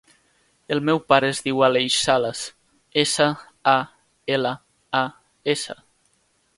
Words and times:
El 0.75 0.79
meu 0.89 1.01
pare 1.13 1.29
es 1.33 1.41
diu 1.47 1.61
Aleix 1.67 1.97
Salas: 2.07 2.41
essa, 3.05 3.29
a, 3.75 3.77
ela, 4.39 4.59
a, 5.05 5.07
essa. 5.57 5.83